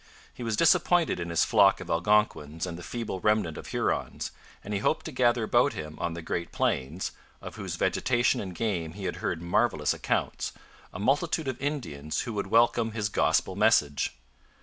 He 0.33 0.41
was 0.41 0.55
disappointed 0.57 1.19
in 1.19 1.29
his 1.29 1.45
flock 1.45 1.79
of 1.79 1.87
Algonquins 1.87 2.65
and 2.65 2.75
the 2.75 2.81
feeble 2.81 3.19
remnant 3.19 3.55
of 3.55 3.67
Hurons, 3.67 4.31
and 4.63 4.73
he 4.73 4.79
hoped 4.79 5.05
to 5.05 5.11
gather 5.11 5.43
about 5.43 5.73
him 5.73 5.95
on 5.99 6.15
the 6.15 6.23
Great 6.23 6.51
Plains 6.51 7.11
of 7.39 7.55
whose 7.55 7.75
vegetation 7.75 8.41
and 8.41 8.55
game 8.55 8.93
he 8.93 9.03
had 9.03 9.17
heard 9.17 9.43
marvellous 9.43 9.93
accounts 9.93 10.53
a 10.91 10.97
multitude 10.97 11.47
of 11.47 11.61
Indians 11.61 12.21
who 12.21 12.33
would 12.33 12.47
welcome 12.47 12.93
his 12.93 13.09
Gospel 13.09 13.55
message. 13.55 14.15